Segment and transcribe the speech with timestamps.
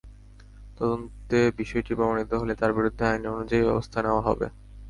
[0.77, 4.47] তদন্তে বিষয়টি প্রমাণিত হলে তাঁর বিরুদ্ধে আইন অনুযায়ী ব্যবস্থা নেওয়া হবে।